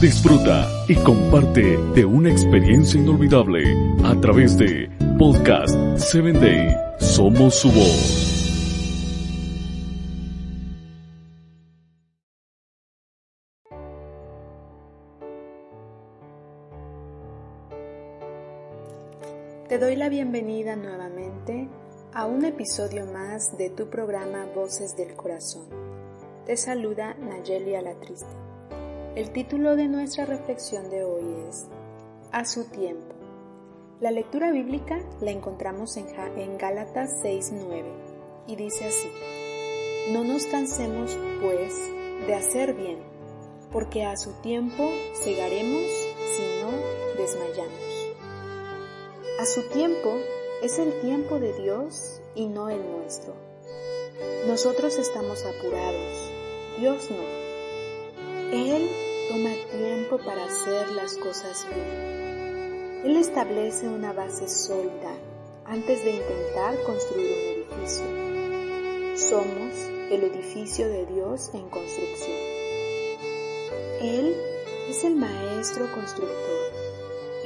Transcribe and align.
Disfruta 0.00 0.68
y 0.88 0.94
comparte 0.96 1.78
de 1.94 2.04
una 2.04 2.30
experiencia 2.30 3.00
inolvidable 3.00 3.64
a 4.04 4.14
través 4.20 4.56
de 4.58 4.90
Podcast 5.18 5.74
7 5.96 6.32
Day. 6.32 6.76
Somos 7.00 7.54
su 7.54 7.72
voz. 7.72 8.36
Te 19.68 19.78
doy 19.78 19.96
la 19.96 20.08
bienvenida 20.08 20.76
nuevamente 20.76 21.68
a 22.14 22.26
un 22.26 22.44
episodio 22.44 23.04
más 23.06 23.58
de 23.58 23.70
tu 23.70 23.90
programa 23.90 24.46
Voces 24.54 24.96
del 24.96 25.14
Corazón. 25.14 25.66
Te 26.46 26.56
saluda 26.56 27.14
Nayeli 27.14 27.74
Alatriste. 27.74 28.45
El 29.16 29.30
título 29.30 29.76
de 29.76 29.88
nuestra 29.88 30.26
reflexión 30.26 30.90
de 30.90 31.02
hoy 31.02 31.24
es 31.48 31.64
A 32.32 32.44
su 32.44 32.64
tiempo. 32.64 33.14
La 33.98 34.10
lectura 34.10 34.52
bíblica 34.52 34.98
la 35.22 35.30
encontramos 35.30 35.96
en, 35.96 36.58
Gálatas 36.58 37.24
6.9 37.24 37.84
y 38.46 38.56
dice 38.56 38.84
así, 38.84 39.08
No 40.10 40.22
nos 40.22 40.44
cansemos 40.44 41.16
pues 41.40 41.72
de 42.26 42.34
hacer 42.34 42.74
bien, 42.74 42.98
porque 43.72 44.04
a 44.04 44.18
su 44.18 44.34
tiempo 44.42 44.90
segaremos 45.14 45.86
si 46.36 46.42
no 46.60 46.72
desmayamos. 47.16 48.16
A 49.40 49.46
su 49.46 49.66
tiempo 49.70 50.18
es 50.62 50.78
el 50.78 50.92
tiempo 51.00 51.40
de 51.40 51.54
Dios 51.54 52.20
y 52.34 52.48
no 52.48 52.68
el 52.68 52.82
nuestro. 52.98 53.32
Nosotros 54.46 54.98
estamos 54.98 55.42
apurados, 55.46 56.30
Dios 56.78 57.10
no. 57.10 57.46
Él 58.52 58.88
toma 59.28 59.50
tiempo 59.70 60.18
para 60.18 60.44
hacer 60.44 60.90
las 60.92 61.16
cosas 61.16 61.66
bien. 61.72 63.02
Él 63.04 63.16
establece 63.16 63.88
una 63.88 64.12
base 64.12 64.48
sólida 64.48 65.14
antes 65.64 66.04
de 66.04 66.10
intentar 66.10 66.82
construir 66.84 67.26
un 67.32 67.76
edificio. 67.76 68.06
Somos 69.16 69.74
el 70.10 70.22
edificio 70.24 70.88
de 70.88 71.06
Dios 71.06 71.50
en 71.54 71.68
construcción. 71.68 72.36
Él 74.00 74.36
es 74.88 75.04
el 75.04 75.16
maestro 75.16 75.90
constructor 75.92 76.72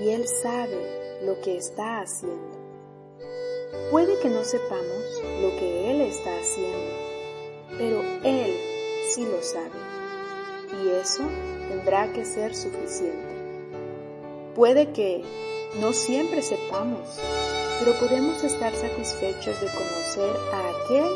y 0.00 0.10
Él 0.10 0.26
sabe 0.26 1.20
lo 1.24 1.40
que 1.40 1.56
está 1.56 2.00
haciendo. 2.00 2.58
Puede 3.90 4.18
que 4.20 4.28
no 4.28 4.44
sepamos 4.44 5.22
lo 5.42 5.56
que 5.56 5.90
Él 5.90 6.00
está 6.00 6.30
haciendo, 6.38 6.92
pero 7.78 8.02
Él 8.24 8.56
sí 9.10 9.24
lo 9.24 9.42
sabe 9.42 9.97
y 10.84 10.90
eso 10.90 11.24
tendrá 11.68 12.12
que 12.12 12.24
ser 12.24 12.54
suficiente. 12.54 13.28
Puede 14.54 14.92
que 14.92 15.22
no 15.80 15.92
siempre 15.92 16.42
sepamos, 16.42 17.20
pero 17.78 17.98
podemos 17.98 18.42
estar 18.42 18.74
satisfechos 18.74 19.60
de 19.60 19.68
conocer 19.68 20.30
a 20.52 20.70
aquel 20.70 21.08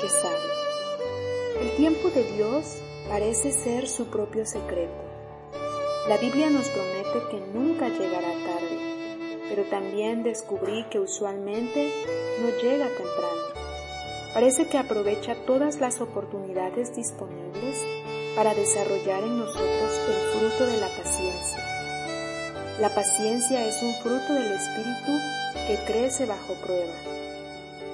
que 0.00 0.08
sabe. 0.08 0.60
El 1.60 1.70
tiempo 1.76 2.08
de 2.10 2.24
Dios 2.32 2.78
parece 3.08 3.52
ser 3.52 3.86
su 3.86 4.06
propio 4.06 4.46
secreto. 4.46 5.10
La 6.08 6.16
Biblia 6.16 6.48
nos 6.50 6.68
promete 6.68 7.28
que 7.30 7.40
nunca 7.52 7.88
llegará 7.88 8.28
tarde, 8.28 8.78
pero 9.48 9.64
también 9.64 10.22
descubrí 10.22 10.84
que 10.90 10.98
usualmente 10.98 11.92
no 12.40 12.48
llega 12.62 12.86
temprano. 12.86 13.40
Parece 14.32 14.68
que 14.68 14.78
aprovecha 14.78 15.34
todas 15.44 15.80
las 15.80 16.00
oportunidades 16.00 16.94
disponibles 16.96 17.84
para 18.34 18.54
desarrollar 18.54 19.22
en 19.22 19.38
nosotros 19.38 20.00
el 20.08 20.38
fruto 20.38 20.66
de 20.66 20.76
la 20.78 20.88
paciencia. 20.88 21.64
La 22.80 22.94
paciencia 22.94 23.66
es 23.66 23.82
un 23.82 23.94
fruto 24.02 24.32
del 24.32 24.52
Espíritu 24.52 25.12
que 25.66 25.78
crece 25.86 26.26
bajo 26.26 26.54
prueba. 26.64 26.94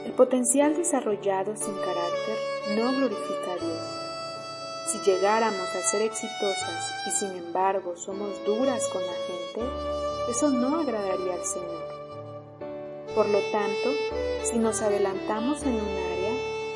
El 0.05 0.13
potencial 0.13 0.77
desarrollado 0.77 1.57
sin 1.57 1.75
carácter 1.75 2.39
no 2.77 2.93
glorifica 2.93 3.53
a 3.53 3.57
Dios. 3.57 4.07
Si 4.93 4.99
llegáramos 5.11 5.69
a 5.75 5.83
ser 5.83 6.03
exitosas 6.03 6.93
y 7.07 7.11
sin 7.11 7.37
embargo 7.37 7.97
somos 7.97 8.31
duras 8.45 8.87
con 8.93 9.03
la 9.03 9.13
gente, 9.13 10.31
eso 10.31 10.51
no 10.51 10.81
agradaría 10.81 11.35
al 11.35 11.45
Señor. 11.45 11.87
Por 13.15 13.29
lo 13.29 13.41
tanto, 13.51 13.91
si 14.45 14.59
nos 14.59 14.83
adelantamos 14.83 15.63
en 15.63 15.75
un 15.75 15.81
área, 15.81 16.33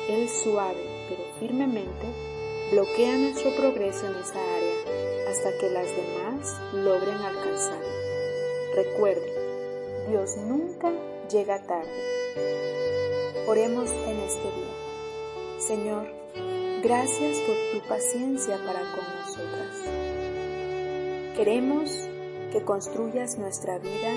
Él 0.09 0.27
suave 0.27 0.91
pero 1.11 1.23
firmemente 1.39 2.40
bloquea 2.71 3.17
nuestro 3.17 3.53
progreso 3.57 4.07
en 4.07 4.15
esa 4.15 4.39
área 4.39 5.29
hasta 5.29 5.57
que 5.57 5.69
las 5.69 5.87
demás 5.87 6.57
logren 6.73 7.17
alcanzar. 7.17 7.81
Recuerde, 8.73 10.07
Dios 10.07 10.37
nunca 10.37 10.89
llega 11.29 11.61
tarde. 11.63 11.91
Oremos 13.45 13.89
en 13.89 14.19
este 14.21 14.41
día. 14.41 15.59
Señor, 15.59 16.07
gracias 16.81 17.39
por 17.39 17.55
tu 17.73 17.87
paciencia 17.89 18.57
para 18.65 18.79
con 18.79 19.03
nosotras. 19.19 19.75
Queremos 21.35 21.91
que 22.53 22.63
construyas 22.63 23.37
nuestra 23.37 23.79
vida 23.79 24.13